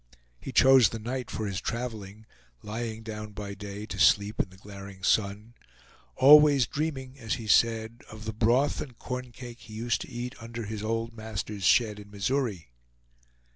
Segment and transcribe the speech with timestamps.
[0.39, 2.25] He chose the night for his traveling,
[2.63, 5.53] lying down by day to sleep in the glaring sun,
[6.15, 10.33] always dreaming, as he said, of the broth and corn cake he used to eat
[10.41, 12.71] under his old master's shed in Missouri.